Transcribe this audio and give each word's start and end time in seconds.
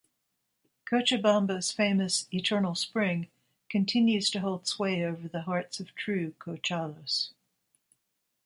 Cochabamba's 0.89 1.71
famous 1.71 2.25
"Eternal 2.33 2.73
Spring" 2.73 3.27
continues 3.69 4.31
to 4.31 4.39
hold 4.39 4.65
sway 4.65 5.03
over 5.05 5.27
the 5.27 5.43
hearts 5.43 5.79
of 5.79 5.93
true 5.93 6.33
Cochalos. 6.39 7.29